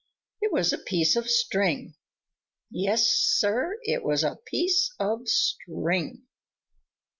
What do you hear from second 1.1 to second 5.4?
of string. Yes, Sir, it was a piece of